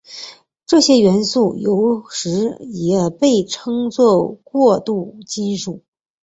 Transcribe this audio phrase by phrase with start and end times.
[0.65, 5.83] 这些元素有时也被称作过渡金属。